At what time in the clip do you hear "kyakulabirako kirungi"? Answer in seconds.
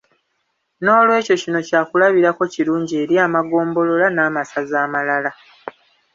1.67-2.93